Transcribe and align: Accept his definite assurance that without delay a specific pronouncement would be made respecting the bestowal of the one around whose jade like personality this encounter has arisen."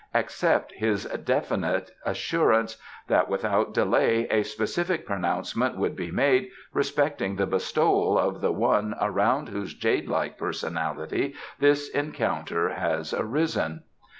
Accept 0.15 0.71
his 0.71 1.05
definite 1.05 1.91
assurance 2.03 2.77
that 3.07 3.29
without 3.29 3.71
delay 3.71 4.27
a 4.31 4.41
specific 4.41 5.05
pronouncement 5.05 5.77
would 5.77 5.95
be 5.95 6.09
made 6.09 6.49
respecting 6.73 7.35
the 7.35 7.45
bestowal 7.45 8.17
of 8.17 8.41
the 8.41 8.51
one 8.51 8.95
around 8.99 9.49
whose 9.49 9.75
jade 9.75 10.07
like 10.09 10.39
personality 10.39 11.35
this 11.59 11.87
encounter 11.91 12.69
has 12.69 13.13
arisen." 13.13 13.83